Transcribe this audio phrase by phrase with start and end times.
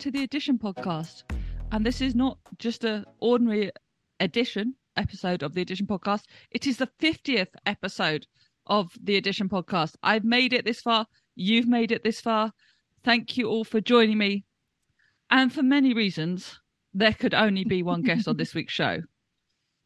[0.00, 1.24] to the Addition podcast.
[1.72, 3.70] And this is not just a ordinary
[4.18, 6.22] addition episode of the Addition podcast.
[6.50, 8.26] It is the 50th episode
[8.66, 9.96] of the Addition podcast.
[10.02, 11.06] I've made it this far.
[11.36, 12.50] You've made it this far.
[13.04, 14.46] Thank you all for joining me.
[15.30, 16.58] And for many reasons,
[16.94, 19.02] there could only be one guest on this week's show.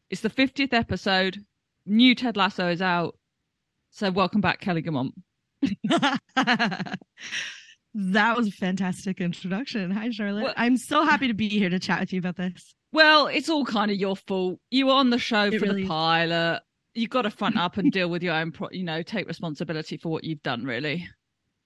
[0.09, 1.43] It's the 50th episode.
[1.85, 3.17] New Ted Lasso is out.
[3.91, 5.11] So welcome back, Kelly Guimont.
[7.95, 9.89] that was a fantastic introduction.
[9.91, 10.43] Hi, Charlotte.
[10.43, 12.73] Well- I'm so happy to be here to chat with you about this.
[12.91, 14.59] Well, it's all kind of your fault.
[14.71, 16.61] You were on the show It for really the pilot.
[16.93, 19.97] You've got to front up and deal with your own, pro- you know, take responsibility
[19.97, 21.07] for what you've done, really.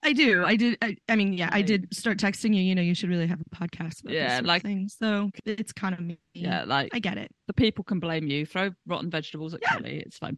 [0.02, 0.44] I do.
[0.46, 0.78] I did.
[0.82, 2.62] I, I mean, yeah, I did start texting you.
[2.64, 4.02] You know, you should really have a podcast.
[4.02, 4.88] About Yeah, this sort of like- thing.
[4.88, 6.18] So it's kind of me.
[6.34, 7.30] Yeah, like I get it.
[7.48, 8.46] the people can blame you.
[8.46, 9.70] Throw rotten vegetables at Yeah.
[9.74, 10.04] Kelly.
[10.06, 10.38] It's fine.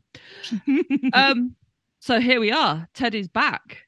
[1.13, 1.55] Um,
[1.99, 2.89] so here we are.
[2.95, 3.83] Teddy's back.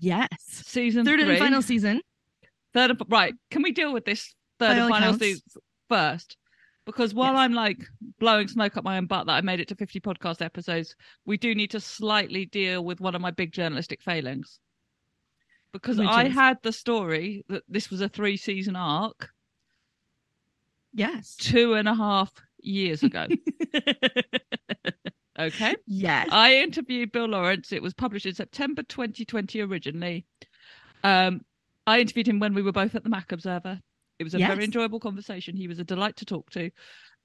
[0.00, 0.28] Yes.
[0.40, 1.30] Season Third three.
[1.30, 2.00] and final season.
[2.74, 3.34] Third and, right.
[3.50, 5.20] Can we deal with this third and final accounts.
[5.24, 5.42] season
[5.88, 6.36] first?
[6.86, 7.40] Because while Yes.
[7.40, 7.78] I'm like
[8.18, 11.36] blowing smoke up my own butt that I made it to 50 podcast episodes, we
[11.36, 14.58] do need to slightly deal with one of my big journalistic failings.
[15.72, 16.34] Because Which I is?
[16.34, 19.28] had the story that this was a three season arc
[20.92, 21.36] Yes.
[21.36, 23.26] two and a half years ago.
[25.40, 25.74] okay.
[25.86, 26.28] yes.
[26.30, 27.72] I interviewed Bill Lawrence.
[27.72, 30.24] It was published in September 2020 originally.
[31.04, 31.40] Um,
[31.86, 33.80] I interviewed him when we were both at the Mac Observer.
[34.18, 34.50] It was a Yes.
[34.52, 35.56] very enjoyable conversation.
[35.56, 36.70] He was a delight to talk to.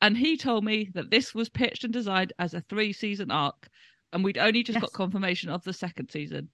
[0.01, 3.67] And he told me that this was pitched and designed as a three season arc,
[4.13, 4.81] and we'd only just Yes.
[4.81, 6.49] got confirmation of the second season.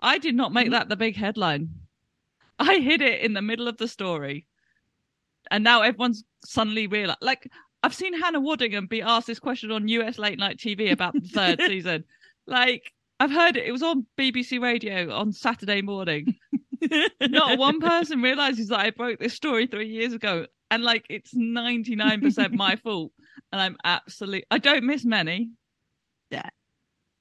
[0.00, 0.72] I did not make Mhm.
[0.72, 1.70] that the big headline.
[2.58, 4.46] I hid it in the middle of the story.
[5.50, 7.22] And now everyone's suddenly realized.
[7.22, 7.50] Like,
[7.82, 11.20] I've seen Hannah Waddingham be asked this question on US late night TV about the
[11.28, 12.04] third season.
[12.46, 13.66] Like, I've heard it.
[13.66, 16.36] It was on BBC Radio on Saturday morning.
[17.20, 20.46] Not one person realizes that I broke this story three years ago.
[20.70, 23.12] And like, it's 99% my fault.
[23.52, 25.50] And I'm absolutely, I don't miss many.
[26.30, 26.48] Yeah.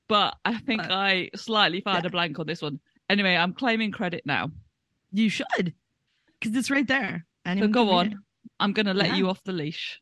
[0.08, 2.08] But I think But- I slightly fired Yeah.
[2.10, 2.80] a blank on this one.
[3.10, 4.52] Anyway, I'm claiming credit now.
[5.12, 5.74] You should,
[6.40, 7.26] because it's right there.
[7.46, 8.24] So Anyone go can read on.
[8.60, 9.16] I'm going to let Yeah.
[9.18, 10.00] you off the leash.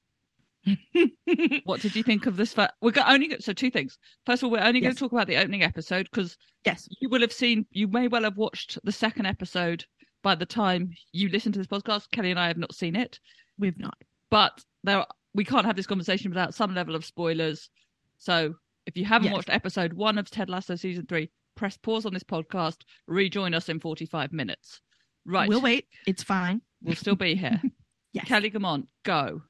[1.64, 2.54] What did you think of this?
[2.54, 3.98] Fir- we're only so two things.
[4.26, 6.88] First of all, we're only going to talk about the opening episode because yes.
[7.00, 9.86] you will have seen, you may well have watched the second episode
[10.24, 12.10] by the time you listen to this podcast.
[12.12, 13.20] Kelly and I have not seen it,
[13.58, 13.98] We've not.
[14.30, 17.70] but there we can't have this conversation without some level of spoilers.
[18.18, 18.56] So
[18.86, 19.34] if you haven't Yes.
[19.36, 22.78] watched episode one of Ted Lasso season three, press pause on this podcast,
[23.08, 24.82] rejoin us in 45 minutes.
[25.26, 25.48] Right.
[25.48, 25.86] We'll wait.
[26.08, 26.62] It's fine.
[26.82, 27.62] We'll still be here.
[28.12, 28.26] Yes.
[28.26, 29.44] Kelly, come on, go.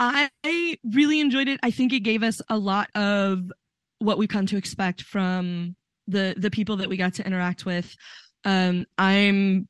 [0.00, 0.30] I
[0.84, 1.58] really enjoyed it.
[1.62, 3.50] I think it gave us a lot of
[3.98, 5.74] what we've come to expect from
[6.06, 7.94] the the people that we got to interact with.
[8.44, 9.68] Um, I'm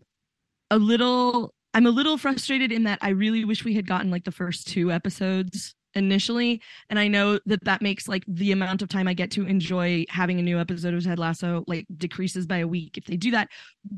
[0.71, 4.25] a little I'm a little frustrated in that I really wish we had gotten like
[4.25, 8.89] the first two episodes initially and I know that that makes like the amount of
[8.89, 12.59] time I get to enjoy having a new episode of Ted Lasso like decreases by
[12.59, 13.49] a week if they do that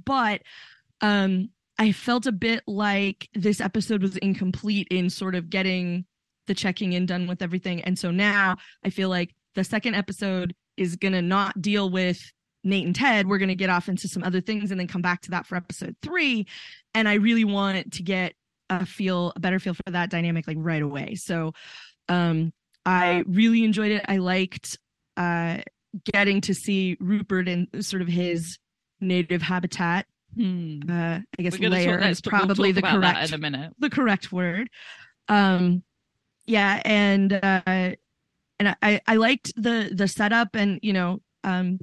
[0.06, 0.42] but
[1.00, 6.04] um I felt a bit like this episode was incomplete in sort of getting
[6.50, 7.80] the checking in done with everything.
[7.82, 12.20] And so now I feel like the second episode is going to not deal with
[12.64, 13.28] Nate and Ted.
[13.28, 15.46] We're going to get off into some other things and then come back to that
[15.46, 16.48] for episode three.
[16.92, 18.34] And I really want to get
[18.68, 21.14] a feel, a better feel for that dynamic like right away.
[21.14, 21.52] So
[22.08, 22.52] um,
[22.84, 24.04] I really enjoyed it.
[24.08, 24.76] I liked
[25.16, 25.58] uh,
[26.12, 28.58] getting to see Rupert in sort of his
[29.00, 30.06] native habitat.
[30.34, 30.80] Hmm.
[30.90, 33.72] Uh, I guess layer is talk- we'll probably the correct in a minute.
[33.78, 34.68] the correct word.
[35.28, 35.84] Um,
[36.50, 41.78] yeah, and uh, and I I liked the the setup and you know um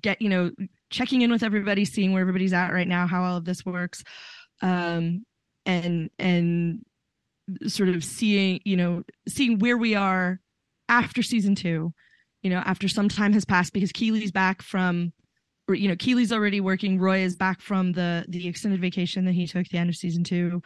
[0.00, 0.50] get you know
[0.90, 4.02] checking in with everybody, seeing where everybody's at right now, how all of this works,
[4.62, 5.26] um,
[5.66, 6.82] and and
[7.66, 10.40] sort of seeing you know seeing where we are
[10.88, 11.92] after season two,
[12.42, 15.12] you know after some time has passed because Keeley's back from.
[15.68, 17.00] Or, you know, Keeley's already working.
[17.00, 20.22] Roy is back from the the extended vacation that he took the end of season
[20.22, 20.62] two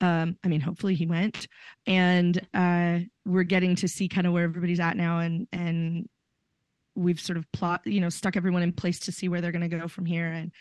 [0.00, 1.46] um i mean hopefully he went.
[1.86, 6.06] And uh we're getting to see kind of where everybody's at now and and
[6.94, 9.68] we've sort of plot you know stuck everyone in place to see where they're going
[9.68, 10.26] to go from here.
[10.28, 10.52] And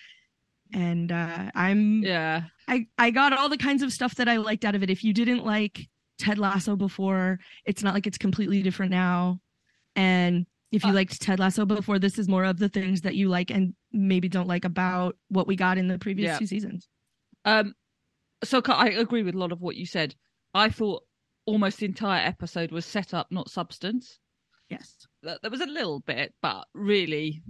[0.73, 2.43] and uh i'm Yeah.
[2.67, 4.89] i i got all the kinds of stuff that i liked out of it.
[4.89, 5.87] If you didn't like
[6.17, 9.39] ted lasso before it's not like it's completely different now.
[9.95, 13.15] And if you Uh, liked ted lasso before this is more of the things that
[13.15, 16.39] you like and maybe don't like about what we got in the previous Yeah.
[16.39, 16.89] two seasons.
[17.45, 17.75] Um,
[18.45, 20.15] so I agree with a lot of what you said.
[20.53, 21.03] I thought
[21.45, 24.19] almost the entire episode was set up, not substance.
[24.69, 27.43] yes There was a little bit, but really,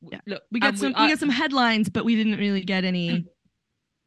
[0.00, 0.20] Yeah.
[0.26, 0.88] look, We got some.
[0.92, 3.26] We, I- got some headlines, but we didn't really get any.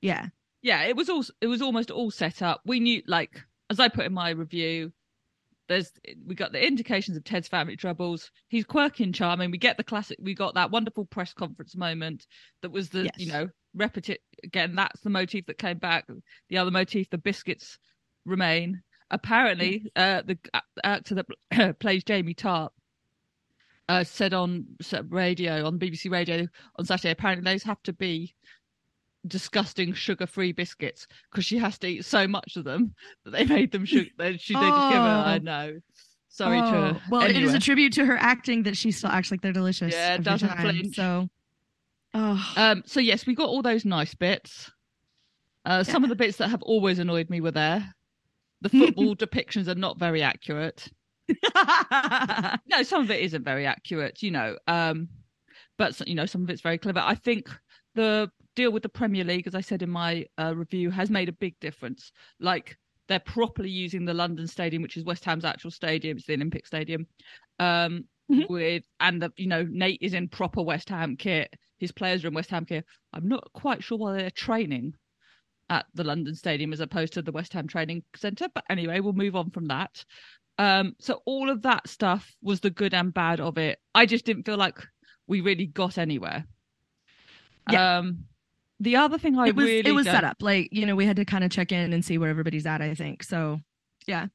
[0.02, 0.28] Yeah,
[0.62, 2.62] yeah, it was all it was almost all set up.
[2.66, 3.42] We knew, like,
[3.72, 4.94] as I put in my review,
[5.68, 5.92] there's
[6.26, 8.32] we got the indications of Ted's family troubles.
[8.48, 9.52] He's quirky and charming.
[9.52, 10.18] We get the classic.
[10.22, 12.26] We got that wonderful press conference moment
[12.62, 13.14] that was the Yes.
[13.18, 14.76] you know repetit again.
[14.76, 16.06] That's the motif that came back.
[16.50, 17.78] The other motif, the biscuits
[18.26, 18.82] remain.
[19.12, 21.16] Apparently, uh, the a- actor
[21.52, 22.70] that plays Jamie Tartt
[23.90, 24.66] uh, said on
[25.10, 26.48] radio on BBC Radio
[26.78, 27.12] on Saturday.
[27.12, 28.36] Apparently, those have to be
[29.26, 32.94] disgusting sugar-free biscuits because she has to eat so much of them
[33.26, 34.10] that they made them sugar.
[34.18, 35.24] They, she, they just give her.
[35.26, 35.44] I Oh.
[35.44, 35.80] know.
[36.30, 37.02] Sorry to Oh, her.
[37.10, 39.94] Well, it is a tribute to her acting that she still acts like they're delicious.
[39.94, 40.96] Yeah, every doesn't time, flinch.
[40.96, 41.30] So,
[42.14, 44.70] oh, Um, so yes, we got all those nice bits.
[45.66, 47.94] Uh, Some of the bits that have always annoyed me were there.
[48.62, 50.88] The football depictions are not very accurate.
[52.70, 54.58] No, some of it isn't very accurate, you know.
[54.68, 55.10] Um,
[55.78, 57.00] but you know, some of it's very clever.
[57.04, 57.50] I think
[57.96, 61.30] the deal with the Premier League, as I said in my uh, review, has made
[61.30, 62.12] a big difference.
[62.40, 62.76] Like
[63.08, 66.66] they're properly using the London Stadium, which is West Ham's actual stadium, it's the Olympic
[66.68, 67.08] Stadium.
[67.60, 68.50] Um, Mhm.
[68.50, 71.54] with and the you know Nate is in proper West Ham kit.
[71.78, 72.84] His players are in West Ham kit.
[73.14, 74.96] I'm not quite sure why they're training
[75.70, 78.50] at the London Stadium as opposed to the West Ham Training Centre.
[78.54, 80.04] But anyway, we'll move on from that.
[80.58, 83.80] Um, so all of that stuff was the good and bad of it.
[83.96, 84.78] I just didn't feel like
[85.28, 86.46] we really got anywhere.
[87.72, 88.00] Yeah.
[88.00, 88.26] Um,
[88.80, 90.38] the other thing I it was really it was don't- set up.
[90.42, 92.82] Like you know, we had to kind of check in and see where everybody's at.
[92.82, 93.60] I think so.
[94.08, 94.28] Yeah,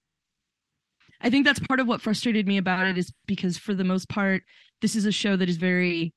[1.21, 4.09] I think that's part of what frustrated me about it is because for the most
[4.09, 4.43] part,
[4.81, 6.13] this is a show that is very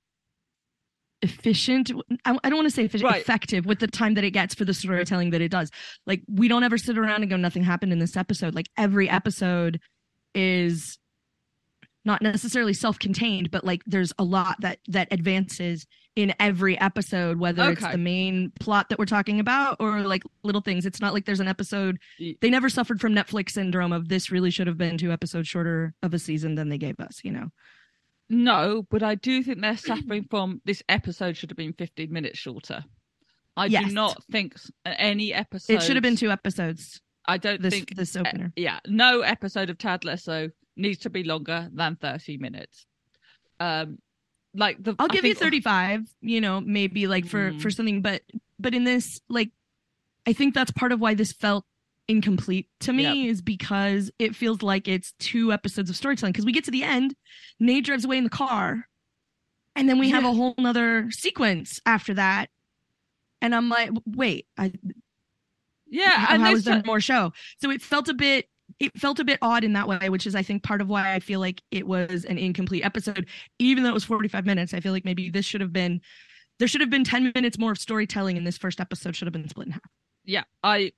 [1.21, 1.91] efficient.
[2.25, 3.21] I, I don't want to say efficient, Right.
[3.21, 5.71] effective with the time that it gets for the storytelling that it does.
[6.05, 8.53] Like we don't ever sit around and go, nothing happened in this episode.
[8.53, 9.79] Like every episode
[10.33, 10.97] is
[12.03, 17.71] not necessarily self-contained but like there's a lot that that advances in every episode whether
[17.71, 21.25] it's the main plot that we're talking about or like little things it's not like
[21.25, 21.97] there's an episode
[22.41, 25.93] they never suffered from netflix syndrome of this really should have been two episodes shorter
[26.03, 27.49] of a season than they gave us you know
[28.29, 32.39] No, but I do think they're suffering from this episode should have been 15 minutes
[32.39, 32.83] shorter.
[33.55, 33.85] I Yes.
[33.85, 35.73] do not think any episode.
[35.73, 37.95] it should have been two episodes I don't this think.
[37.95, 42.37] this uh, opener yeah, no episode of Ted Lasso needs to be longer than 30
[42.37, 42.85] minutes.
[43.59, 43.99] Um,
[44.55, 44.95] like the.
[44.99, 47.61] I'll I give you 35, you know, maybe like for Mm.
[47.61, 48.21] for something but
[48.59, 49.51] but in this like
[50.25, 51.65] I think that's part of why this felt
[52.07, 56.51] incomplete to me is because it feels like it's two episodes of storytelling because we
[56.51, 57.15] get to the end,
[57.59, 58.87] Nate drives away in the car
[59.75, 62.49] and then we have a whole nother sequence after that.
[63.41, 64.71] And I'm like, wait, I
[65.87, 67.33] Yeah, and how there more show?
[67.59, 68.47] So it felt a bit
[68.79, 71.13] it felt a bit odd in that way, which is I think part of why
[71.13, 73.27] I feel like it was an incomplete episode,
[73.59, 74.73] even though it was 45 minutes.
[74.73, 76.01] I feel like maybe this should have been
[76.59, 79.33] there should have been 10 minutes more of storytelling and this first episode should have
[79.33, 79.81] been split in half.
[80.23, 80.93] yeah, I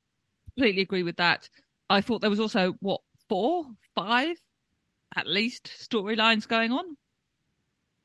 [0.56, 1.50] completely agree with that.
[1.90, 3.66] I thought there was also what four,
[3.96, 4.38] five,
[5.16, 6.98] at least storylines going on.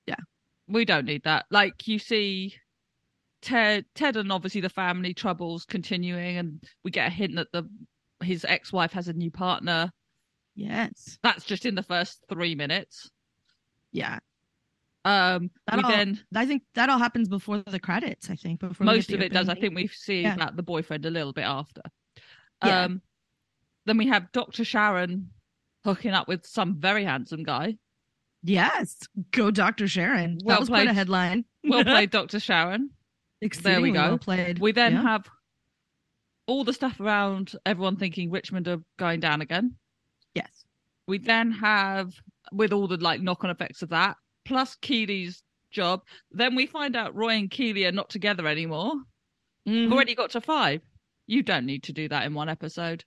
[0.06, 0.16] Yeah.
[0.68, 1.46] we don't need that.
[1.50, 2.54] Like you see,
[3.42, 7.68] Ted, Ted, and obviously the family troubles continuing, and we get a hint that the
[8.22, 9.90] his ex-wife has a new partner.
[10.54, 11.18] Yes.
[11.22, 13.10] That's just in the first three minutes.
[13.92, 14.18] Yeah.
[15.04, 18.60] Um, That we all- then I think that all happens before the credits, I think.
[18.60, 19.48] Before most of it does.
[19.48, 20.34] I think we see Yeah.
[20.34, 21.82] about the boyfriend a little bit after.
[22.64, 22.82] Yeah.
[22.84, 23.02] Um,
[23.86, 24.64] then we have Dr.
[24.64, 25.30] Sharon
[25.84, 27.76] hooking up with some very handsome guy.
[28.44, 28.96] Yes.
[29.32, 29.88] Go Dr.
[29.88, 30.38] Sharon.
[30.44, 30.96] Well that was quite a played.
[30.96, 31.44] headline.
[31.64, 32.38] Well played, Dr.
[32.38, 32.90] Sharon.
[33.40, 34.00] Exceedingly go.
[34.00, 34.58] Well played.
[34.60, 35.02] We then Yeah.
[35.02, 35.28] have
[36.46, 39.76] all the stuff around everyone thinking Richmond are going down again.
[40.34, 40.64] Yes.
[41.06, 42.14] We then have,
[42.52, 46.02] with all the like knock on effects of that, plus Keeley's job.
[46.30, 48.92] Then we find out Roy and Keeley are not together anymore.
[49.66, 49.92] We've Mhm.
[49.92, 50.82] already got to five.
[51.26, 53.04] You don't need to do that in one episode.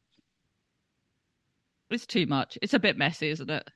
[1.89, 2.57] It's too much.
[2.61, 3.69] It's a bit messy, isn't it?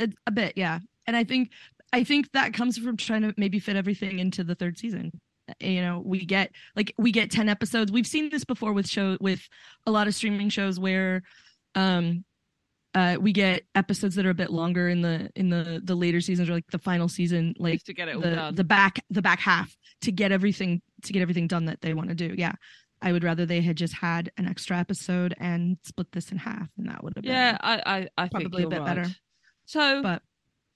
[0.00, 1.50] a, a bit yeah and i think
[1.92, 5.12] i think that comes from trying to maybe fit everything into the third season
[5.60, 9.16] you know we get like we get 10 episodes we've seen this before with show
[9.20, 9.46] with
[9.86, 11.22] a lot of streaming shows where
[11.74, 12.24] um
[12.94, 16.20] uh we get episodes that are a bit longer in the in the the later
[16.20, 18.54] seasons or like the final season like Just to get it the done.
[18.54, 22.08] the back the back half to get everything to get everything done that they want
[22.10, 22.52] to do yeah
[23.00, 26.68] i would rather they had just had an extra episode and split this in half
[26.76, 28.86] and that would have been yeah, I, I, I Probably a bit right.
[28.96, 29.10] better.
[29.64, 30.22] So, But-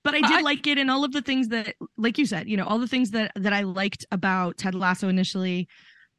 [0.06, 2.48] but I did I- like it and all of the things that like you said,
[2.48, 5.68] you know, all the things that that I liked about Ted Lasso initially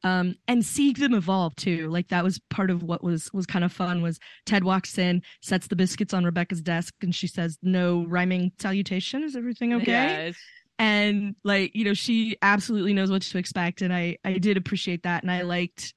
[0.04, 1.88] um and seeing them evolve too.
[1.90, 5.22] Like that was part of what was was kind of fun was Ted walks in,
[5.42, 9.24] sets the biscuits on Rebecca's desk and she says, "No rhyming salutation.
[9.24, 10.36] Is everything okay?" it's-
[10.80, 15.02] and like you know she absolutely knows what to expect and i i did appreciate
[15.02, 15.92] that and i liked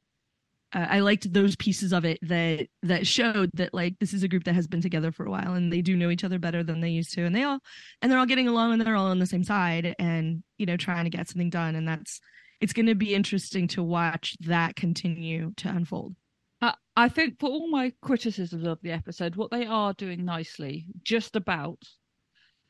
[0.74, 4.28] uh, I liked those pieces of it that that showed that like this is a
[4.28, 6.64] group that has been together for a while and they do know each other better
[6.64, 7.60] than they used to and they all
[8.02, 10.78] and they're all getting along and they're all on the same side and you know
[10.78, 12.22] trying to get something done and that's
[12.62, 16.16] it's going to be interesting to watch that continue to unfold.
[16.62, 20.86] I, I think for all my criticisms of the episode, what they are doing nicely,
[21.04, 21.80] just about,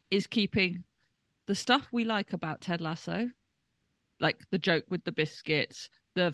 [0.10, 0.86] is keeping
[1.46, 3.29] the stuff we like about Ted Lasso,
[4.22, 6.34] like the joke with the biscuits, the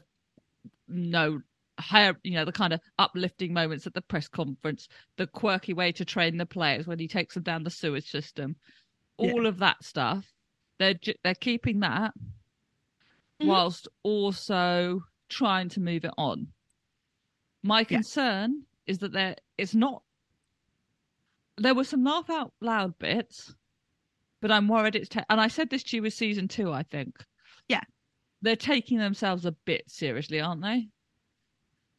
[0.87, 1.41] no
[1.79, 5.91] higher, you know, the kind of uplifting moments at the press conference, the quirky way
[5.91, 8.55] to train the players when he takes them down the sewage system,
[9.17, 9.49] all yeah.
[9.49, 10.25] of that stuff.
[10.79, 13.47] They're they're keeping that mm-hmm.
[13.47, 16.47] whilst also trying to move it on.
[17.63, 18.91] My concern yeah.
[18.91, 20.03] is that there it's not
[21.57, 23.55] there were some laugh out loud bits,
[24.41, 26.83] but I'm worried it's te- and I said this to you with season two, I
[26.83, 27.15] think.
[27.67, 27.81] Yeah.
[28.43, 30.89] They're taking themselves a bit seriously, aren't they?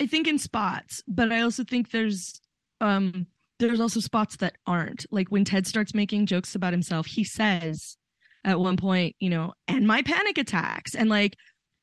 [0.00, 2.40] I think in spots, but I also think there's
[2.80, 3.26] um
[3.58, 5.06] there's also spots that aren't.
[5.10, 7.96] Like when Ted starts making jokes about himself, he says
[8.44, 11.36] at one point, you know, and my panic attacks and like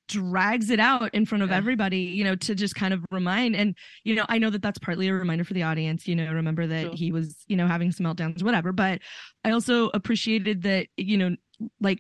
[0.07, 1.57] drags it out in front of yeah.
[1.57, 3.55] everybody, you know, to just kind of remind.
[3.55, 6.31] And, you know, I know that that's partly a reminder for the audience, you know,
[6.31, 6.95] remember that sure.
[6.95, 8.71] he was, you know, having some meltdowns, whatever.
[8.71, 9.01] But
[9.43, 11.35] I also appreciated that, you know,
[11.81, 11.99] like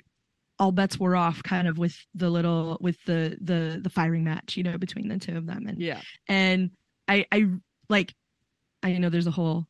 [0.57, 4.55] all bets were off kind of with the little with the the the firing match
[4.55, 6.71] you know between the two of them and yeah and
[7.07, 7.45] i i
[7.89, 8.13] like
[8.83, 9.65] i know there's a whole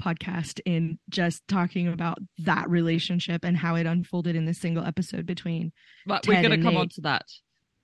[0.00, 5.26] podcast in just talking about that relationship and how it unfolded in this single episode
[5.26, 5.72] between.
[6.06, 6.80] But Ted we're going to come Nate.
[6.80, 7.26] on to that.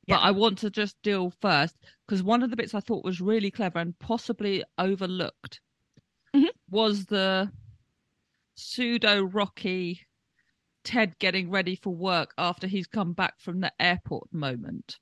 [0.08, 1.75] But I want to just deal first
[2.06, 5.60] because one of the bits I thought was really clever and possibly overlooked
[6.34, 6.46] mm-hmm.
[6.70, 7.50] was the
[8.54, 10.05] pseudo rocky
[10.87, 14.99] Ted getting ready for work after he's come back from the airport moment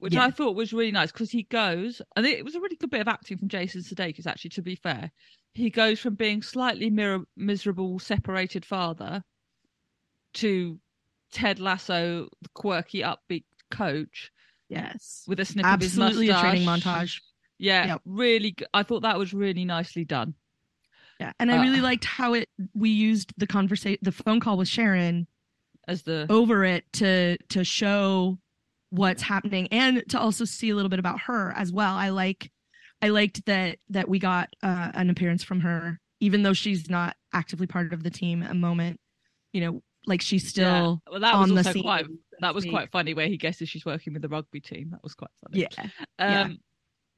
[0.00, 0.24] which yeah.
[0.24, 3.02] I thought was really nice because he goes, and it was a really good bit
[3.02, 4.26] of acting from Jason Sudeikis.
[4.26, 5.12] Actually, to be fair,
[5.54, 9.22] he goes from being slightly mir- miserable, separated father
[10.34, 10.80] to
[11.32, 14.32] Ted Lasso, the quirky, upbeat coach.
[14.70, 16.38] Yes, with a snip absolutely of his mustache.
[16.38, 17.20] a training montage.
[17.58, 18.00] Yeah, yep.
[18.06, 18.56] really.
[18.72, 20.34] I thought that was really nicely done.
[21.20, 24.56] Yeah, and I uh, really liked how it we used the conversation, the phone call
[24.56, 25.26] with Sharon
[25.86, 28.38] as the over it to to show
[28.88, 31.94] what's happening and to also see a little bit about her as well.
[31.94, 32.50] I like
[33.02, 37.16] I liked that that we got uh, an appearance from her, even though she's not
[37.34, 38.42] actively part of the team.
[38.42, 38.98] A moment,
[39.52, 41.10] you know, like she's still yeah.
[41.10, 42.06] well, that was also quite
[42.40, 44.88] that was quite funny where he guesses she's working with the rugby team.
[44.90, 45.66] That was quite funny.
[45.76, 45.82] Yeah.
[45.82, 46.48] Um, yeah.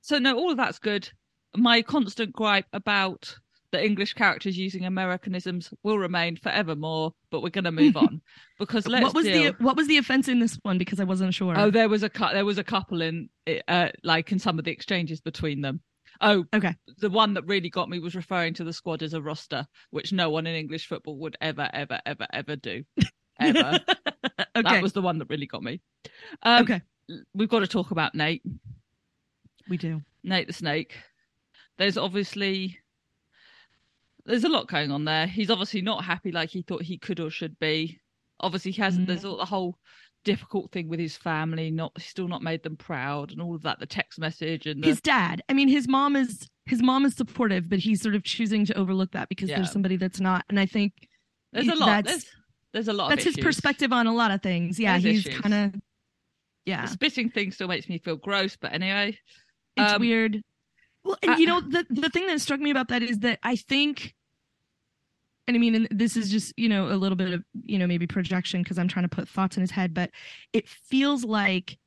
[0.00, 1.08] So no, all of that's good.
[1.54, 3.36] My constant gripe about
[3.72, 8.20] the English characters using Americanisms will remain forevermore, but we're going to move on
[8.58, 9.52] because let's what was deal...
[9.52, 11.58] the what was the offense in this one because I wasn't sure.
[11.58, 13.28] Oh, there was a there was a couple in
[13.66, 15.80] uh, like in some of the exchanges between them.
[16.20, 16.76] Oh, okay.
[16.98, 20.12] The one that really got me was referring to the squad as a roster, which
[20.12, 22.84] no one in English football would ever, ever, ever, ever do.
[23.40, 23.80] Ever.
[24.38, 24.62] okay.
[24.62, 25.80] That was the one that really got me.
[26.42, 26.82] Um, okay.
[27.34, 28.42] We've got to talk about Nate.
[29.68, 30.02] We do.
[30.22, 30.94] Nate the Snake.
[31.76, 32.78] There's obviously
[34.26, 35.26] there's a lot going on there.
[35.26, 38.00] He's obviously not happy like he thought he could or should be.
[38.40, 39.04] Obviously, he hasn't.
[39.04, 39.08] Mm.
[39.08, 39.78] There's all the whole
[40.24, 43.78] difficult thing with his family, not still not made them proud, and all of that.
[43.78, 44.88] The text message and the...
[44.88, 45.42] his dad.
[45.48, 48.78] I mean, his mom is his mom is supportive, but he's sort of choosing to
[48.78, 49.56] overlook that because yeah.
[49.56, 50.44] there's somebody that's not.
[50.48, 50.92] And I think
[51.52, 52.04] there's a lot.
[52.04, 52.26] There's,
[52.72, 53.10] there's a lot.
[53.10, 54.78] That's his perspective on a lot of things.
[54.78, 55.80] Yeah, there's he's kind of
[56.64, 56.82] yeah.
[56.82, 59.18] The spitting thing still makes me feel gross, but anyway,
[59.76, 60.42] it's um, weird.
[61.04, 63.38] Well, and I, you know the the thing that struck me about that is that
[63.42, 64.14] I think
[65.48, 67.86] and I mean, and this is just, you know, a little bit of, you know,
[67.86, 70.10] maybe projection because I'm trying to put thoughts in his head, but
[70.52, 71.78] it feels like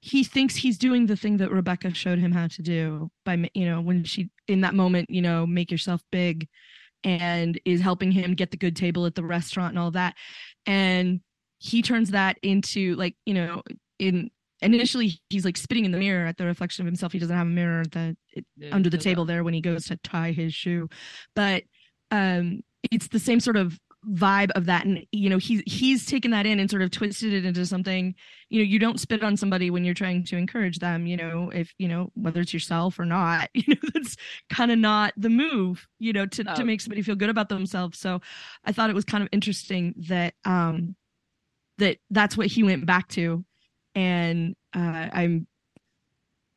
[0.00, 3.64] he thinks he's doing the thing that Rebecca showed him how to do by, you
[3.64, 6.48] know, when she, in that moment, you know, make yourself big
[7.02, 10.14] and is helping him get the good table at the restaurant and all that.
[10.66, 11.20] And
[11.58, 13.62] he turns that into like, you know,
[13.98, 17.12] in, initially he's like spitting in the mirror at the reflection of himself.
[17.12, 18.16] He doesn't have a mirror the,
[18.56, 19.32] yeah, under the table that.
[19.32, 20.88] there when he goes to tie his shoe.
[21.34, 21.64] But
[22.10, 26.30] um it's the same sort of vibe of that and you know he's he's taken
[26.30, 28.14] that in and sort of twisted it into something
[28.50, 31.50] you know you don't spit on somebody when you're trying to encourage them you know
[31.52, 34.16] if you know whether it's yourself or not you know that's
[34.48, 36.54] kind of not the move you know to, no.
[36.54, 38.20] to make somebody feel good about themselves so
[38.64, 40.94] i thought it was kind of interesting that um
[41.78, 43.44] that that's what he went back to
[43.96, 45.46] and uh i'm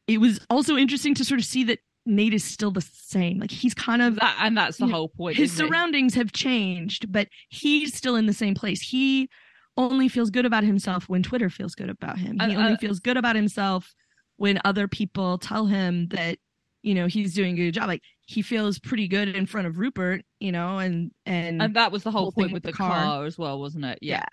[0.08, 3.38] it was also interesting to sort of see that Nate is still the same.
[3.38, 5.38] Like he's kind of that, and that's the whole point.
[5.38, 6.17] His surroundings it?
[6.17, 8.81] have changed, but he's still in the same place.
[8.81, 9.29] He
[9.77, 12.39] only feels good about himself when Twitter feels good about him.
[12.39, 13.93] He uh, only feels good about himself
[14.38, 16.39] when other people tell him that
[16.81, 19.77] you know he's doing a good job like he feels pretty good in front of
[19.77, 22.75] rupert you know and and and that was the whole whole point with the with
[22.75, 23.03] the car.
[23.03, 23.25] car.
[23.25, 24.24] as well wasn't it Yeah.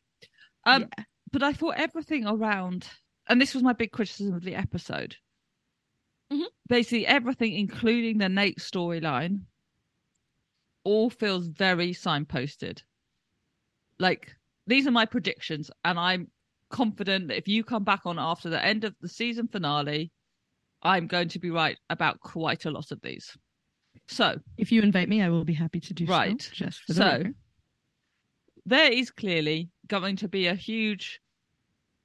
[0.64, 1.04] um yeah.
[1.32, 2.88] But i thought everything around
[3.28, 5.16] and this was my big criticism of the episode
[6.32, 6.46] Mhm.
[6.68, 9.42] basically everything including the nate storyline
[10.84, 12.82] all feels very signposted
[13.98, 14.34] like
[14.66, 16.30] these are my predictions and i'm
[16.70, 20.10] confident that if you come back on after the end of the season finale
[20.82, 23.36] i'm going to be right about quite a lot of these
[24.08, 26.42] so if you invite me i will be happy to do Right.
[26.42, 27.34] so just So, record.
[28.64, 31.20] there is clearly going to be a huge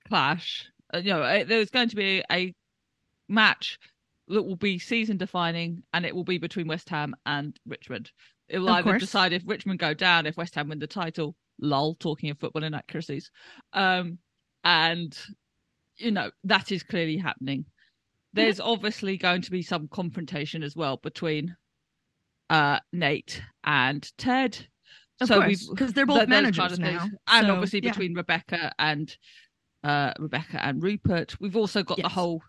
[0.08, 0.68] clash.
[0.94, 2.54] Uh, you know, there's going to be a
[3.30, 3.80] match
[4.28, 8.12] that will be season defining, and it will be between West Ham and Richmond.
[8.48, 9.02] It will Of either course.
[9.02, 11.36] decide if Richmond go down, if West Ham win the title.
[11.60, 13.30] Lol, talking of football inaccuracies.
[13.74, 14.18] Um,
[14.64, 15.18] and
[15.98, 17.66] you know that is clearly happening.
[18.34, 21.56] There's obviously going to be some confrontation as well between
[22.50, 24.68] uh Nate and Ted.
[25.22, 27.80] Of so course we've- because they're Th- both kind managers of now and So, obviously
[27.84, 27.92] yeah.
[27.92, 29.16] between Rebecca and
[29.84, 31.40] uh Rebecca and Rupert.
[31.40, 32.42] We've also got the whole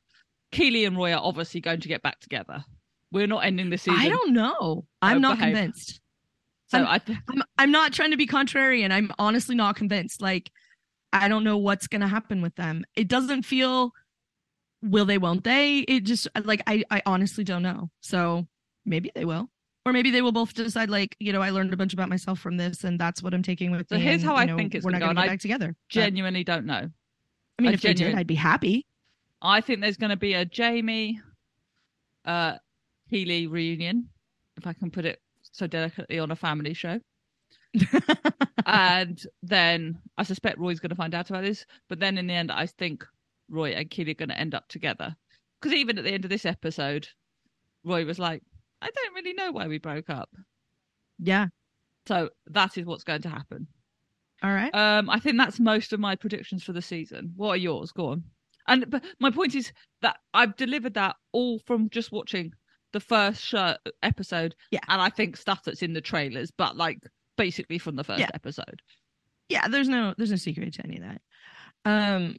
[0.50, 2.64] Keeley and Roy are obviously going to get back together.
[3.10, 4.00] We're not ending the season.
[4.00, 5.54] i don't know i'm not behave.
[5.54, 6.00] convinced
[6.68, 8.90] so I'm- I th- I'm I'm not trying to be contrarian.
[8.90, 10.22] I'm honestly not convinced.
[10.22, 10.50] Like
[11.12, 12.84] I don't know what's gonna happen with them.
[12.96, 13.92] It doesn't feel
[14.80, 15.80] will they, won't they?
[15.80, 17.90] It just like I I honestly don't know.
[18.00, 18.48] So
[18.86, 19.50] maybe they will.
[19.84, 22.38] Or maybe they will both decide like, you know, I learned a bunch about myself
[22.38, 24.02] from this and that's what I'm taking with So me.
[24.02, 25.32] here's and, how I know, think it's we're gonna not go, gonna and get I
[25.34, 25.76] back together.
[25.94, 26.88] But, genuinely don't know.
[27.58, 28.86] I mean I if they did, I'd be happy.
[29.40, 31.20] I think there's going to be a Jamie
[32.24, 32.58] uh
[33.10, 34.08] Keeley reunion,
[34.56, 37.00] if I can put it so delicately on a family show.
[38.66, 41.66] and then I suspect Roy's going to find out about this.
[41.88, 43.04] But then in the end, I think
[43.50, 45.14] Roy and Keeley are going to end up together.
[45.60, 47.08] Because even at the end of this episode,
[47.84, 48.42] Roy was like,
[48.82, 50.28] I don't really know why we broke up.
[51.18, 51.46] yeah.
[52.06, 53.68] So that is what's going to happen.
[54.42, 54.74] All right.
[54.74, 57.32] Um, I think that's most of my predictions for the season.
[57.36, 57.92] What are yours?
[57.92, 58.24] Go on.
[58.66, 62.52] And but my point is that I've delivered that all from just watching
[62.92, 64.56] the first show, episode.
[64.72, 64.80] Yeah.
[64.88, 66.98] And I think stuff that's in the trailers, but like
[67.36, 68.30] basically from the first Yeah.
[68.34, 68.82] episode.
[69.48, 71.20] yeah there's no there's no secret to any of that
[71.84, 72.36] um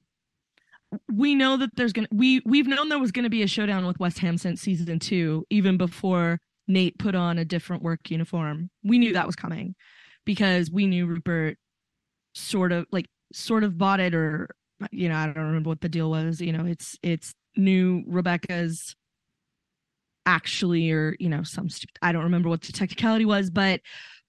[1.12, 3.99] we know that there's gonna we we've known there was gonna be a showdown with
[3.99, 8.97] west ham since season two even before nate put on a different work uniform we
[8.97, 9.75] knew that was coming
[10.25, 11.58] because we knew rupert
[12.34, 14.49] sort of like sort of bought it or
[14.91, 18.95] you know i don't remember what the deal was you know it's it's new rebecca's
[20.25, 23.82] actually or you know some stupid i don't remember what the technicality was but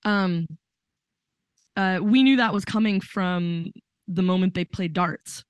[0.05, 0.47] um
[1.77, 3.73] uh, we knew that was coming from
[4.07, 5.45] the moment they played darts.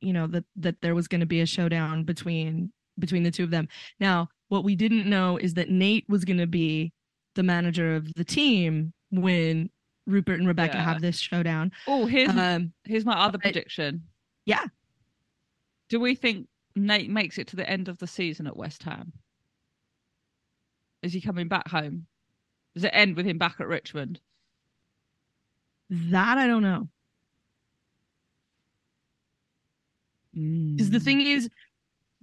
[0.00, 3.44] You know that that there was going to be a showdown between between the two
[3.44, 3.68] of them.
[4.00, 6.92] Now, what we didn't know is that Nate was going to be
[7.34, 9.70] the manager of the team when
[10.06, 10.84] Rupert and Rebecca Yeah.
[10.84, 11.70] have this showdown.
[11.86, 14.04] Oh, here's Um, here's my other but- prediction.
[14.46, 14.64] Yeah.
[15.88, 19.12] Do we think Nate makes it to the end of the season at West Ham?
[21.02, 22.06] Is he coming back home?
[22.74, 24.20] Does it end with him back at Richmond?
[25.90, 26.88] that I don't know.
[30.76, 31.02] Because the Mm.
[31.04, 31.48] thing is,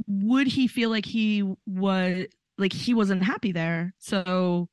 [0.08, 2.26] would he feel like he was
[2.58, 3.94] like he wasn't happy there?
[3.98, 4.70] So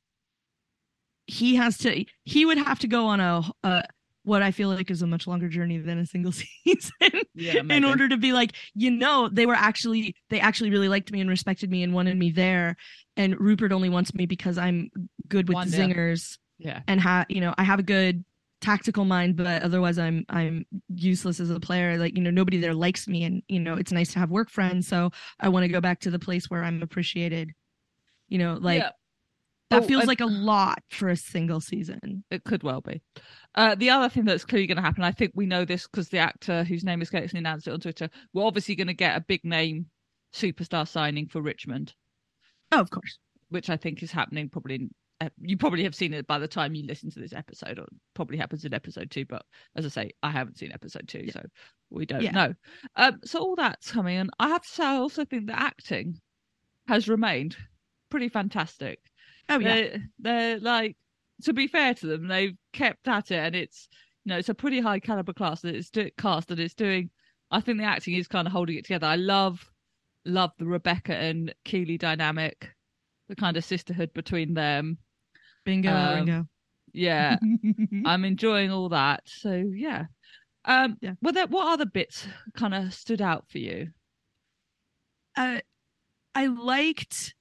[1.27, 2.05] he has to.
[2.23, 3.83] He would have to go on a, a
[4.25, 6.31] what I feel like is a much longer journey than a single
[6.65, 6.91] season.
[7.33, 11.11] yeah, in order to be like, you know, they were actually they actually really liked
[11.11, 12.75] me and respected me and wanted me there.
[13.17, 14.89] And Rupert only wants me because I'm
[15.27, 15.77] good with Wonder.
[15.77, 16.81] zingers yeah.
[16.87, 18.23] and ha you know, I have a good
[18.63, 21.97] tactical mind, but otherwise I'm I'm useless as a player.
[21.97, 24.49] Like, you know, nobody there likes me and you know, it's nice to have work
[24.49, 24.87] friends.
[24.87, 27.51] So I want to go back to the place where I'm appreciated.
[28.29, 28.89] You know, like Yeah.
[29.69, 32.23] that Oh, feels and- like a lot for a single season.
[32.31, 33.01] It could well be.
[33.55, 36.09] Uh, the other thing that's clearly going to happen, I think we know this because
[36.09, 38.09] the actor whose name escapes me announced it on Twitter.
[38.33, 39.87] We're obviously going to get a big name
[40.33, 41.93] superstar signing for Richmond,
[42.71, 43.19] Oh, of course.
[43.49, 44.75] which I think is happening probably.
[44.75, 44.89] In,
[45.41, 48.37] you probably have seen it by the time you listen to this episode, or probably
[48.37, 49.25] happens in episode two.
[49.25, 49.43] But
[49.75, 51.33] as I say, I haven't seen episode two, Yeah.
[51.33, 51.41] so
[51.89, 52.31] we don't Yeah.
[52.31, 52.53] know.
[52.95, 56.19] Um, so all that's coming, and I have to say, I also think the acting
[56.87, 57.55] has remained
[58.09, 58.99] pretty fantastic.
[59.49, 59.73] Oh yeah.
[59.75, 60.97] they're, they're like
[61.43, 63.89] to be fair to them they've kept at it and it's
[64.23, 67.09] you know it's a pretty high caliber class that it's do- cast that it's doing
[67.51, 69.69] i think the acting is kind of holding it together i love
[70.25, 72.69] love the rebecca and keeley dynamic
[73.27, 74.97] the kind of sisterhood between them
[75.65, 76.45] Bingo, um, Ringo.
[76.93, 77.37] yeah
[78.05, 80.05] i'm enjoying all that so yeah
[80.65, 81.13] um Yeah.
[81.21, 83.89] well there, what other bits kind of stood out for you
[85.35, 85.59] uh,
[86.35, 87.33] I liked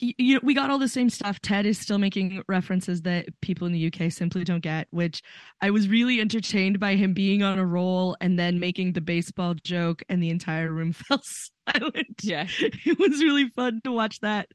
[0.00, 1.40] you know, we got all the same stuff.
[1.40, 5.22] Ted is still making references that people in the UK simply don't get, which
[5.60, 9.54] I was really entertained by him being on a roll and then making the baseball
[9.64, 12.22] joke, and the entire room fell silent.
[12.22, 14.48] Yeah, it was really fun to watch that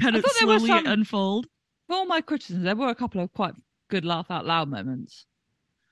[0.00, 1.46] kind of slowly some, unfold.
[1.88, 3.54] For all my criticisms, there were a couple of quite
[3.90, 5.26] good laugh out loud moments.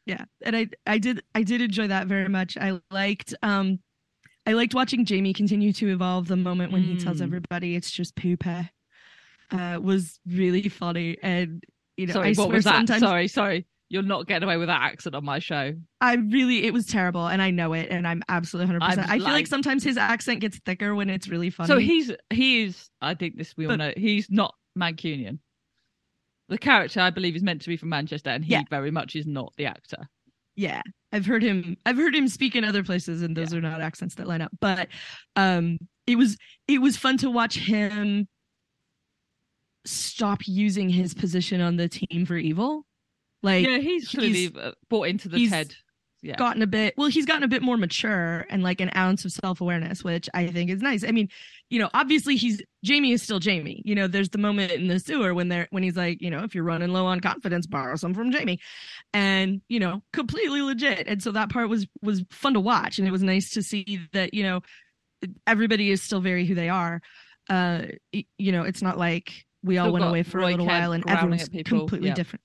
[0.04, 2.56] Yeah, and I I did I did enjoy that very much.
[2.56, 3.80] I liked um
[4.46, 6.86] I liked watching Jamie continue to evolve the moment when mm.
[6.86, 7.24] he tells mm.
[7.24, 8.46] everybody it's just poop
[9.50, 11.16] uh, was really funny.
[11.22, 11.64] And
[11.96, 12.74] you know, sorry, I what was that?
[12.76, 13.00] Sometimes...
[13.00, 13.66] Sorry, sorry.
[13.88, 15.72] You're not getting away with that accent on my show.
[16.00, 18.96] I really, it was terrible, and I know it, and I'm absolutely 100.
[18.96, 21.68] percent I feel like sometimes his accent gets thicker when it's really funny.
[21.68, 22.90] So he's he is.
[23.00, 23.92] I think this we all but, know.
[23.96, 25.38] He's not Mancunian.
[26.48, 28.62] The character, I believe, is meant to be from Manchester, and he yeah.
[28.70, 30.08] very much is not the actor.
[30.54, 30.80] Yeah,
[31.12, 31.76] I've heard him.
[31.84, 33.58] I've heard him speak in other places, and those yeah.
[33.58, 34.52] are not accents that line up.
[34.60, 34.88] But
[35.34, 36.36] um, it was
[36.68, 38.28] it was fun to watch him
[39.84, 42.86] stop using his position on the team for evil.
[43.42, 44.52] Like yeah, he's clearly he's,
[44.88, 45.74] bought into the Ted.
[46.26, 46.36] Yeah.
[46.36, 49.32] gotten a bit well he's gotten a bit more mature and like an ounce of
[49.32, 51.28] self-awareness which i think is nice i mean
[51.70, 54.98] you know obviously he's jamie is still jamie you know there's the moment in the
[54.98, 57.94] sewer when they're when he's like you know if you're running low on confidence borrow
[57.94, 58.58] some from jamie
[59.14, 63.06] and you know completely legit and so that part was was fun to watch and
[63.06, 64.60] it was nice to see that you know
[65.46, 67.00] everybody is still very who they are
[67.48, 70.82] uh you know it's not like we all went away for Roy a little Kent
[70.82, 72.16] while, and everyone's completely yep.
[72.16, 72.42] different.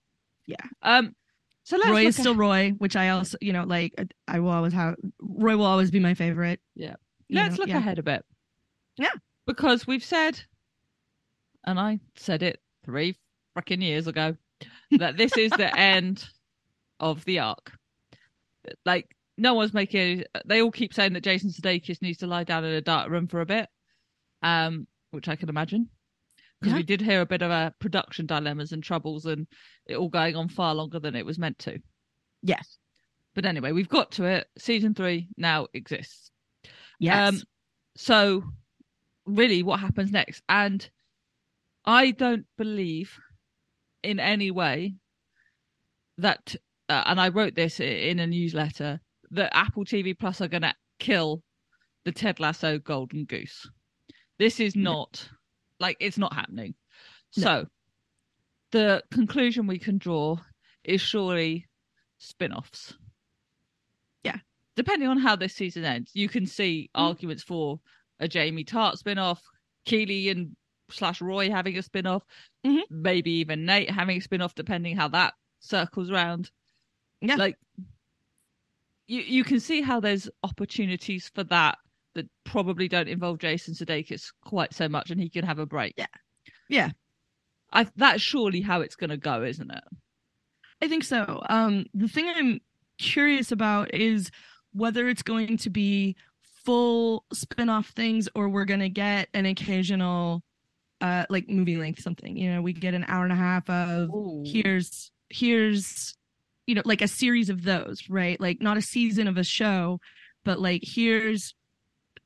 [0.47, 0.55] Yeah.
[0.81, 1.15] Um.
[1.63, 3.93] So Roy is still Roy, which I also, you know, like
[4.27, 4.95] I will always have.
[5.21, 6.59] Roy will always be my favorite.
[6.75, 6.95] Yeah.
[7.29, 7.77] Let's know, look yeah.
[7.77, 8.25] ahead a bit.
[8.97, 9.11] Yeah.
[9.45, 10.41] Because we've said,
[11.65, 13.15] and I said it three
[13.55, 14.35] freaking years ago,
[14.91, 16.27] that this is the end
[16.99, 17.71] of the arc.
[18.85, 20.23] Like no one's making.
[20.45, 23.27] They all keep saying that Jason Sudeikis needs to lie down in a dark room
[23.27, 23.69] for a bit,
[24.41, 25.89] um, which I can imagine
[26.61, 26.77] because yeah.
[26.77, 29.47] we did hear a bit of a production dilemmas and troubles and
[29.87, 31.79] it all going on far longer than it was meant to.
[32.43, 32.77] Yes.
[33.33, 34.47] But anyway, we've got to it.
[34.59, 36.31] Season three now exists.
[36.99, 37.29] Yes.
[37.29, 37.41] Um,
[37.97, 38.43] so,
[39.25, 40.43] really, what happens next?
[40.47, 40.87] And
[41.83, 43.17] I don't believe
[44.03, 44.95] in any way
[46.19, 46.55] that,
[46.89, 48.99] uh, and I wrote this in a newsletter,
[49.31, 51.41] that Apple TV Plus are going to kill
[52.05, 53.67] the Ted Lasso Golden Goose.
[54.37, 55.27] This is not.
[55.81, 56.75] Like it's not happening.
[57.35, 57.43] No.
[57.43, 57.65] So
[58.71, 60.37] the conclusion we can draw
[60.83, 61.67] is surely
[62.19, 62.93] spin-offs.
[64.23, 64.37] Yeah.
[64.75, 67.01] Depending on how this season ends, you can see mm.
[67.01, 67.79] arguments for
[68.19, 69.41] a Jamie Tartt spin-off,
[69.85, 70.55] Keeley and
[70.89, 72.23] slash Roy having a spin-off,
[72.65, 72.81] mm-hmm.
[72.89, 76.51] maybe even Nate having a spin-off, depending how that circles around.
[77.21, 77.35] Yeah.
[77.35, 77.57] Like
[79.07, 81.77] you you can see how there's opportunities for that
[82.15, 85.93] that probably don't involve Jason Sudeikis quite so much, and he can have a break.
[85.97, 86.07] Yeah,
[86.69, 86.89] yeah.
[87.73, 89.83] I that's surely how it's going to go, isn't it?
[90.81, 91.41] I think so.
[91.49, 92.59] Um, the thing I'm
[92.97, 94.31] curious about is
[94.73, 96.15] whether it's going to be
[96.63, 100.43] full spin-off things or we're going to get an occasional
[101.01, 104.09] uh like movie length something you know we get an hour and a half of
[104.09, 104.43] Ooh.
[104.45, 106.15] here's here's
[106.67, 109.99] you know like a series of those right like not a season of a show
[110.43, 111.55] but like here's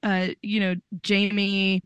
[0.05, 1.81] uh, you know, Jamie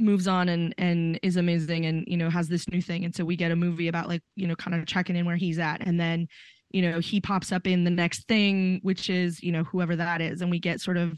[0.00, 3.04] moves on and and is amazing and you know has this new thing.
[3.04, 5.36] And so we get a movie about like you know kind of checking in where
[5.36, 5.86] he's at.
[5.86, 6.26] And then
[6.70, 10.20] you know he pops up in the next thing which is you know whoever that
[10.20, 10.42] is.
[10.42, 11.16] And we get sort of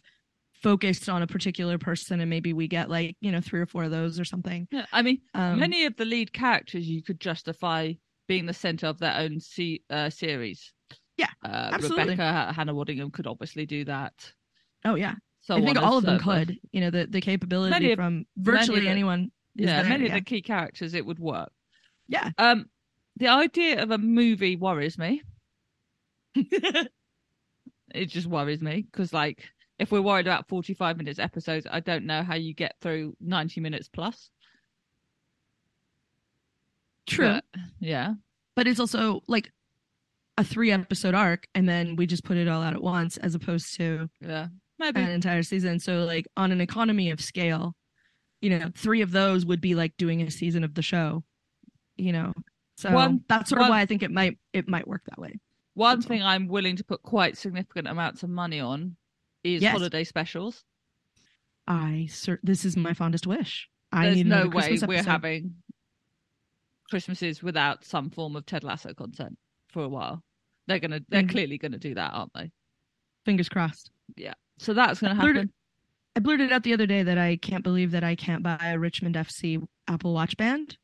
[0.62, 3.85] focused on a particular person and maybe we get like you know three or four
[3.85, 4.68] of those or something.
[4.70, 7.92] Yeah i mean um, many of the lead characters you could justify
[8.29, 10.72] being the center of their own se- uh, series.
[11.16, 12.05] Yeah uh, absolutely.
[12.05, 14.33] rebecca hannah waddingham could obviously do that.
[14.85, 15.14] Oh yeah
[15.47, 16.59] so I think all of them could.
[16.73, 19.31] You know, the the capability of, from virtually anyone.
[19.55, 20.17] yeah, there, many yeah.
[20.17, 21.53] of the key characters, it would work.
[22.09, 22.31] Yeah.
[22.37, 22.67] Um,
[23.17, 25.23] the idea of a movie worries me.
[26.35, 26.91] it
[28.07, 29.45] just worries me because, like,
[29.79, 33.61] if we're worried about forty-five minutes episodes, I don't know how you get through ninety
[33.61, 34.31] minutes plus.
[37.07, 37.35] True.
[37.35, 37.45] But,
[37.79, 38.15] yeah.
[38.57, 39.53] But it's also like
[40.37, 43.35] a three episode arc and then we just put it all out at once as
[43.35, 45.01] opposed to yeah Maybe.
[45.01, 45.79] an entire season.
[45.81, 47.75] So like on an economy of scale,
[48.41, 51.25] you know, three of those would be like doing a season of the show.
[51.97, 52.33] You know.
[52.77, 55.19] So one, that's sort one, of why I think it might it might work that
[55.19, 55.41] way.
[55.75, 56.29] One that's thing all.
[56.29, 58.97] I'm willing to put quite significant amounts of money on
[59.45, 59.73] is yes.
[59.73, 60.65] holiday specials.
[61.67, 63.69] I sir this is my fondest wish.
[63.93, 65.55] I There's no way we're having
[66.91, 70.23] Christmases without some form of Ted Lasso content for a while.
[70.67, 71.31] They're gonna they're mm-hmm.
[71.31, 72.51] clearly gonna do that, aren't they?
[73.25, 73.91] Fingers crossed.
[74.17, 74.35] Yeah.
[74.59, 75.53] So that's going to happen.
[76.16, 78.79] I blurted out the other day that I can't believe that I can't buy a
[78.79, 80.79] Richmond FC Apple Watch band.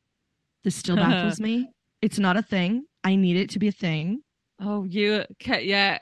[0.63, 1.71] This still baffles me.
[2.03, 2.85] It's not a thing.
[3.03, 4.23] I need it to be a thing.
[4.61, 5.99] Oh, you, Ke- yeah.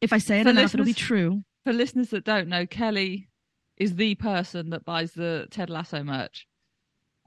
[0.00, 1.42] If I say it For enough, it'll be true.
[1.64, 3.28] For listeners that don't know, Kelly
[3.76, 6.46] is the person that buys the Ted Lasso merch.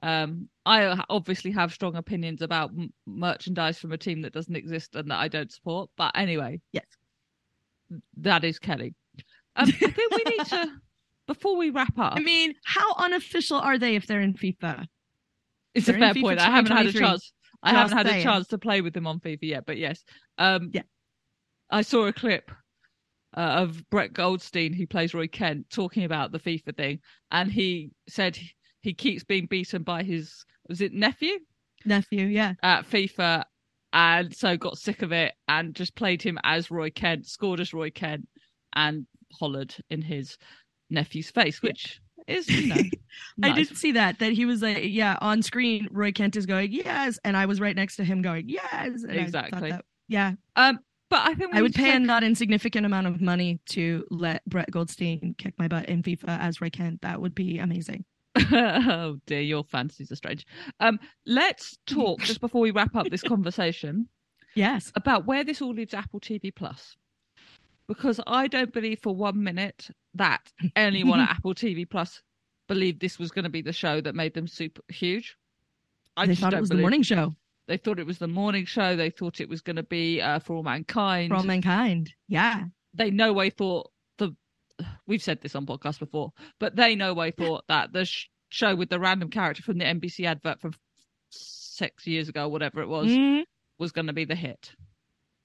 [0.02, 4.96] Um, I obviously have strong opinions about m- merchandise from a team that doesn't exist
[4.96, 5.90] and that I don't support.
[5.96, 6.86] But anyway, Yes.
[8.16, 8.94] that is Kelly.
[9.56, 10.68] Um, I think we need to,
[11.26, 14.86] before we wrap up, I mean, how unofficial are they if they're in FIFA?
[15.74, 16.38] It's a They're in fair point.
[16.40, 17.32] I haven't had a chance.
[17.62, 20.04] I haven't had a chance to play with them on FIFA yet, but yes.
[20.38, 20.82] Um, Yeah.
[21.70, 22.50] I saw a clip
[23.36, 26.98] uh, of Brett Goldstein, who plays Roy Kent, talking about the FIFA thing,
[27.30, 31.38] and he said he- he keeps being beaten by his was it nephew
[31.84, 32.54] Nephew, yeah.
[32.62, 33.44] at FIFA,
[33.92, 37.72] and so got sick of it and just played him as Roy Kent, scored as
[37.72, 38.26] Roy Kent,
[38.74, 40.36] and hollered in his
[40.90, 41.70] nephew's face, Yeah.
[41.70, 42.76] which is you know.
[43.42, 43.68] I nice.
[43.68, 47.18] did see that, that he was like, yeah, on screen, Roy Kent is going, yes.
[47.24, 49.02] And I was right next to him going, yes.
[49.02, 49.70] And Exactly.
[49.70, 50.32] that- yeah.
[50.56, 50.78] Um,
[51.10, 54.70] but I think I would pay a not insignificant amount of money to let Brett
[54.70, 57.02] Goldstein kick my butt in FIFA as Roy Kent.
[57.02, 58.04] That would be amazing.
[58.52, 60.46] oh dear, your fantasies are strange.
[60.80, 64.08] Um, let's talk just before we wrap up this conversation
[64.54, 64.90] Yes.
[64.96, 66.96] about where this all leaves Apple TV Plus,
[67.94, 72.22] because I don't believe for one minute that anyone at Apple TV Plus
[72.68, 75.36] believed this was going to be the show that made them super huge.
[76.16, 76.78] I they just thought it was believe.
[76.80, 77.34] the morning show
[77.68, 78.96] They thought it was the morning show.
[78.96, 81.30] They thought it was going to be uh, for all mankind.
[81.30, 82.12] for all mankind.
[82.28, 82.64] Yeah.
[82.94, 84.34] they no way thought the
[85.06, 88.74] we've said this on podcast before but they no way thought that the sh- show
[88.74, 90.72] with the random character from the nbc advert from
[91.30, 93.44] six years ago whatever it was Mhm.
[93.78, 94.72] was going to be the hit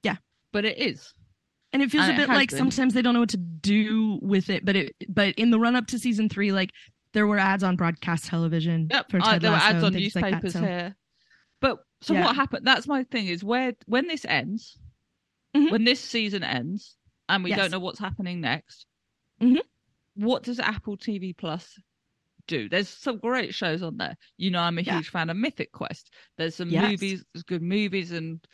[0.04, 0.18] Yeah.
[0.52, 1.14] but it is
[1.74, 2.58] And it feels a bit like been.
[2.58, 4.64] sometimes they don't know what to do with it.
[4.66, 6.72] But it but in the run up to season three, like
[7.14, 10.14] there were ads on broadcast television yep for uh, Ted there were ads on things
[10.16, 10.96] like that, newspapers so- here
[11.62, 12.26] but so Yeah.
[12.26, 14.78] what happened that's my thing is where when this ends
[15.56, 15.72] Mhm.
[15.72, 16.96] when this season ends
[17.28, 17.58] and we Yes.
[17.60, 18.86] don't know what's happening next
[19.42, 19.62] Mhm.
[20.16, 21.80] what does apple tv plus
[22.46, 24.98] do there's some great shows on there you know i'm a Yeah.
[24.98, 26.92] huge fan of mythic quest there's some Yes.
[26.92, 28.46] movies there's good movies and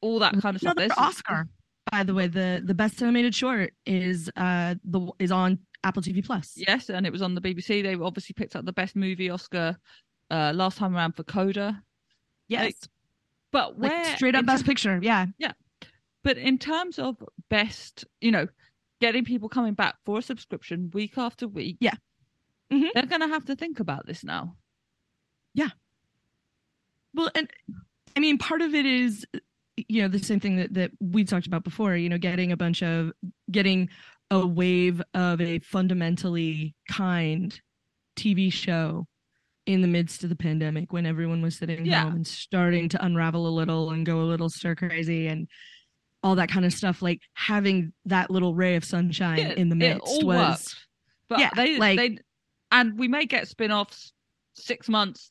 [0.00, 1.48] all that kind of stuff There's- Oscar,
[1.90, 2.26] by the way.
[2.26, 6.54] The the best animated short is uh the is on Apple TV Plus.
[6.56, 9.78] yes and it was on the bbc they obviously picked up the best movie oscar
[10.30, 11.82] uh last time around for coda
[12.48, 12.74] Yes.
[13.50, 14.98] but Like, where straight up best picture.
[15.02, 15.26] Yeah.
[15.38, 15.52] Yeah.
[16.22, 17.16] But in terms of
[17.48, 18.46] best, you know,
[19.00, 21.94] getting people coming back for a subscription week after week, Yeah.
[22.72, 22.88] Mhm.
[22.92, 24.56] they're going to have to think about this now.
[25.54, 25.70] Yeah.
[27.14, 27.48] Well, and
[28.16, 29.24] I mean, part of it is,
[29.88, 32.56] you know, the same thing that, that we talked about before, you know, getting a
[32.56, 33.12] bunch of,
[33.50, 33.88] getting
[34.30, 37.58] a wave of a fundamentally kind
[38.16, 39.06] TV show
[39.66, 42.04] in the midst of the pandemic when everyone was sitting Yeah.
[42.04, 45.48] home and starting to unravel a little and go a little stir crazy and
[46.22, 47.02] all that kind of stuff.
[47.02, 50.76] Like having that little ray of sunshine Yeah, in the midst all was, worked.
[51.28, 52.18] But Yeah, they, like- they,
[52.72, 54.12] and we may get spin offs
[54.54, 55.30] six months,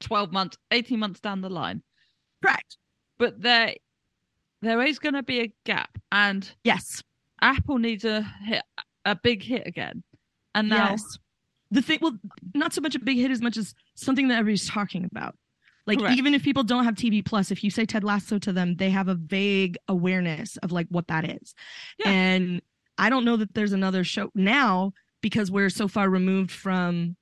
[0.00, 1.82] 12 months, 18 months down the line.
[2.44, 2.76] correct.
[3.20, 3.74] But there,
[4.62, 7.04] there is going to be a gap, and Yes.
[7.40, 8.62] Apple needs a hit,
[9.04, 10.02] a big hit again.
[10.54, 11.18] And now, Yes.
[11.70, 12.18] The thing, well,
[12.54, 15.36] not so much a big hit as much as something that everybody's talking about.
[15.86, 16.18] Like Correct.
[16.18, 18.90] even if people don't have TV Plus, if you say Ted Lasso to them, they
[18.90, 21.54] have a vague awareness of like what that is.
[21.98, 22.10] Yeah.
[22.10, 22.62] And
[22.98, 27.16] I don't know that there's another show now because we're so far removed from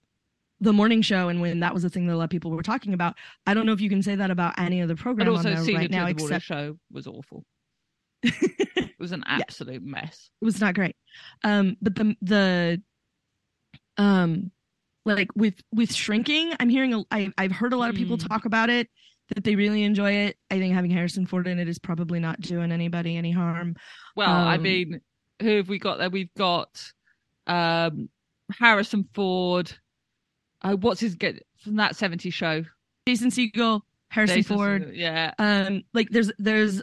[0.61, 2.63] the morning show and when that was the thing that a lot of people were
[2.63, 3.17] talking about.
[3.47, 5.51] I don't know if you can say that about any other but program on also
[5.51, 7.45] there season right now, the morning except show was awful.
[8.23, 10.31] it was an absolute mess.
[10.41, 10.97] It was not great.
[11.45, 12.83] Um, but the the
[13.97, 14.51] um
[15.05, 18.29] like with with shrinking, I'm hearing a, I I've heard a lot of people Mm.
[18.29, 18.89] talk about it
[19.35, 20.37] that they really enjoy it.
[20.51, 23.77] I think having Harrison Ford in it is probably not doing anybody any harm.
[24.17, 25.01] Well, I Um, mean,
[25.41, 26.11] who have we got there?
[26.11, 26.93] We've got
[27.47, 28.09] um
[28.59, 29.73] Harrison Ford.
[30.63, 32.65] Uh, what's his get from that 70s show?
[33.07, 34.83] Jason Segel, Harrison Jason Ford.
[34.89, 35.33] Segel, Yeah.
[35.39, 36.83] Um, like there's there's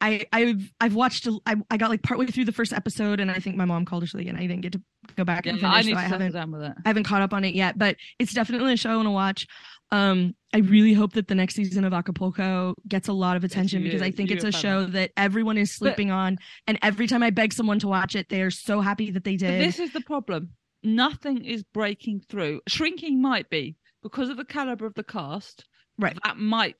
[0.00, 3.34] I I've I've watched I, I got like partway through the first episode and I
[3.38, 4.80] think my mom called something and I didn't get to
[5.16, 5.74] go back yeah and finish.
[5.74, 6.72] I so I haven't down with it.
[6.84, 9.10] I haven't caught up on it yet, but it's definitely a show I want to
[9.12, 9.46] watch.
[9.92, 13.82] Um, I really hope that the next season of Acapulco gets a lot of attention
[13.82, 17.22] you- because I think it's a show that everyone is sleeping on, and every time
[17.22, 19.60] I beg someone to watch it, they are so happy that they But did.
[19.68, 20.50] this is the problem.
[20.84, 22.60] Nothing is breaking through.
[22.68, 25.64] Shrinking might be because of the caliber of the cast.
[25.98, 26.16] Right.
[26.24, 26.76] That might,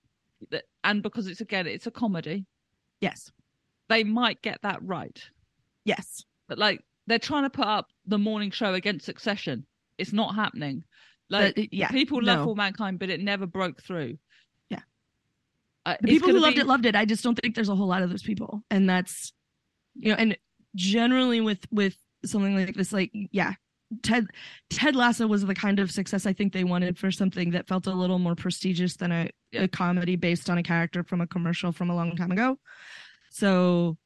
[0.82, 2.46] and because it's again, it's a comedy.
[3.00, 3.30] yes,
[3.88, 5.18] They might get that right.
[5.84, 9.66] yes, But like they're trying to put up the morning show against Succession.
[9.98, 10.84] It's not happening.
[11.30, 12.44] Like But, yeah, people love no.
[12.46, 14.18] For Mankind, but it never broke through.
[14.68, 14.80] Yeah.
[15.86, 16.94] Uh, the people who loved be- it loved it.
[16.96, 19.32] I just don't think there's a whole lot of those people, and that's
[19.94, 20.36] you know, and
[20.74, 23.54] generally with with something like this, like yeah,
[24.02, 24.26] Ted
[24.70, 27.86] Ted Lasso was the kind of success I think they wanted for something that felt
[27.86, 31.70] a little more prestigious than a, a comedy based on a character from a commercial
[31.72, 32.58] from a long time ago.
[33.30, 33.96] So,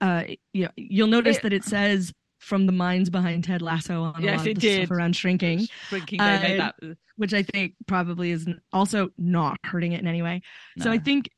[0.00, 4.22] uh, yeah, you'll notice It- that it says from the minds behind Ted Lasso on
[4.22, 4.86] Yes, a lot it of the did.
[4.86, 6.20] stuff around shrinking Shrinking.
[6.20, 6.70] Uh,
[7.16, 10.42] which I think probably is also not hurting it in any way.
[10.78, 11.30] So I think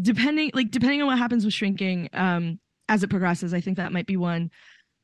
[0.00, 3.92] depending like depending on what happens with shrinking um as it progresses, I think that
[3.92, 4.50] might be one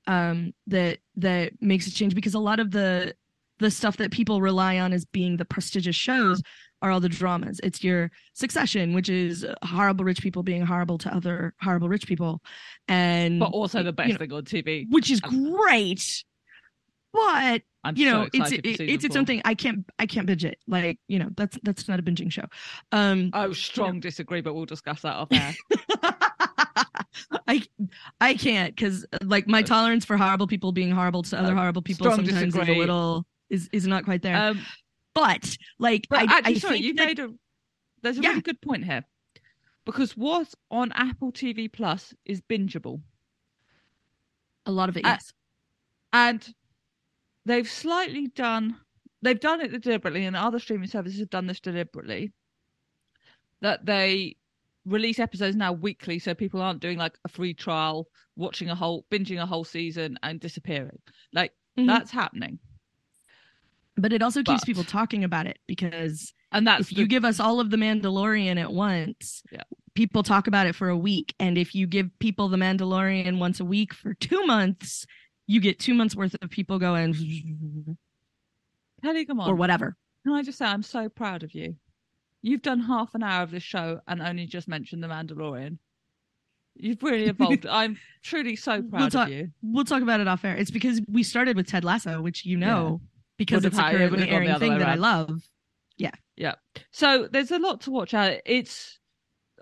[0.06, 3.14] um that that makes a change because a lot of the
[3.58, 6.42] the stuff that people rely on as being the prestigious shows
[6.82, 7.58] are all the dramas.
[7.62, 12.42] It's your succession, which is horrible rich people being horrible to other horrible rich people.
[12.86, 14.86] And but also the you best know, thing on TV.
[14.90, 16.22] which is great.
[17.12, 20.26] But I'm you so know it's it, it's its own thing i can't i can't
[20.26, 22.42] binge it like you know that's that's not a binging show
[22.90, 25.54] um Oh, strong disagree, but we'll discuss that off air.
[27.48, 27.62] i
[28.20, 31.82] i can't because like my tolerance for horrible people being horrible to other Uh, horrible
[31.82, 34.60] people strong sometimes is a little is is not quite there Um,
[35.14, 37.32] but like but i, actually, I sorry, you that- made a.
[38.02, 38.28] There's a Yeah.
[38.30, 39.04] really good point here,
[39.84, 43.00] because what's on Apple TV Plus is bingeable,
[44.66, 45.32] a lot of it yes
[46.12, 46.54] and
[47.44, 48.76] they've slightly done.
[49.22, 52.32] They've done it deliberately, and other streaming services have done this deliberately.
[53.60, 54.36] That they
[54.86, 59.04] release episodes now weekly, so people aren't doing like a free trial, watching a whole,
[59.10, 60.98] binging a whole season, and disappearing.
[61.32, 61.86] Like Mhm.
[61.88, 62.58] that's happening,
[63.96, 67.24] but it also keeps but- people talking about it because and that's if you give
[67.24, 69.64] us all of the Mandalorian at once, Yeah.
[69.94, 71.34] people talk about it for a week.
[71.40, 75.04] And if you give people the Mandalorian once a week for two months,
[75.48, 77.14] you get two months worth of people going
[79.02, 79.50] Kelly, come on.
[79.50, 79.96] or whatever.
[80.22, 81.76] Can I just say I'm so proud of you?
[82.46, 85.78] You've done half an hour of this show and only just mentioned the Mandalorian.
[86.76, 87.66] You've really evolved.
[87.66, 89.48] I'm truly so We'll proud talk- of you.
[89.62, 90.56] We'll talk about it off air.
[90.56, 93.00] It's because we started with Ted Lasso, which you know,
[93.36, 95.42] because Would've it's a currently would've gone the airing thing that I love.
[95.96, 96.12] Yeah.
[96.36, 96.54] Yeah.
[96.92, 98.34] So there's a lot to watch out.
[98.46, 99.00] It's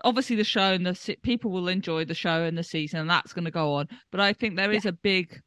[0.03, 3.09] obviously the show and the se- people will enjoy the show and the season, and
[3.09, 3.87] that's going to go on.
[4.11, 5.41] But I think there is a big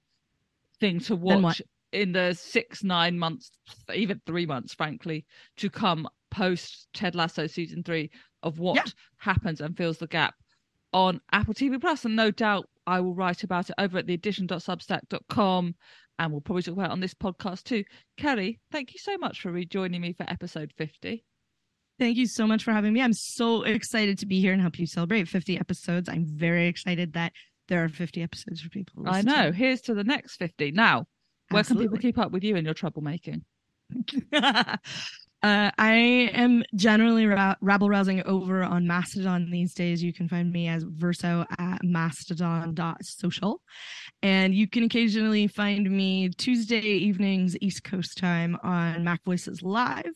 [0.80, 3.52] thing to watch in the six, nine months,
[3.94, 5.24] even three months, frankly,
[5.58, 8.10] to come post Ted Lasso season three
[8.42, 8.84] of what Yeah.
[9.18, 10.34] happens and fills the gap
[10.92, 12.04] on Apple TV Plus.
[12.04, 15.74] And no doubt I will write about it over at the addition.substack.com
[16.20, 17.84] and we'll probably talk about it on this podcast too.
[18.16, 21.24] Kelly, thank you so much for rejoining me for episode 50.
[21.98, 23.02] Thank you so much for having me.
[23.02, 26.08] I'm so excited to be here and help you celebrate 50 episodes.
[26.08, 27.32] I'm very excited that
[27.68, 29.02] there are 50 episodes for people.
[29.06, 29.32] I listen to.
[29.42, 29.52] know.
[29.52, 30.70] Here's to the next 50.
[30.72, 31.06] Now,
[31.50, 33.42] where can people keep up with you and your troublemaking?
[35.42, 35.94] uh, I
[36.34, 40.02] am generally ra- rabble rousing over on Mastodon these days.
[40.02, 43.62] You can find me as Verso at mastodon.social.
[44.22, 50.10] And you can occasionally find me Tuesday evenings, East Coast time on Mac Voices Live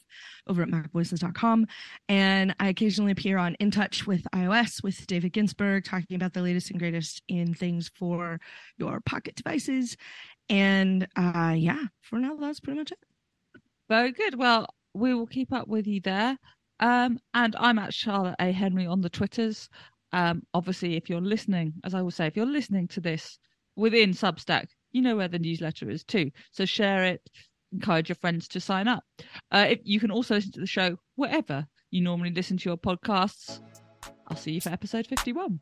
[0.48, 1.68] over at macvoices.com.
[2.08, 6.42] And I occasionally appear on In Touch with iOS with David Ginsburg, talking about the
[6.42, 8.40] latest and greatest in things for
[8.76, 9.96] your pocket devices.
[10.48, 12.98] And uh, yeah, for now, that's pretty much it.
[13.88, 14.36] Very good.
[14.36, 16.36] Well, we will keep up with you there.
[16.80, 18.50] Um, and I'm at Charlotte A.
[18.52, 19.68] Henry on the Twitters.
[20.12, 23.38] Um, obviously, if you're listening, as I will say, if you're listening to this
[23.76, 26.30] within Substack, you know where the newsletter is too.
[26.50, 27.22] So share it,
[27.72, 29.04] encourage your friends to sign up.
[29.50, 32.76] Uh, if, you can also listen to the show wherever you normally listen to your
[32.76, 33.60] podcasts.
[34.28, 35.60] I'll see you for episode 51.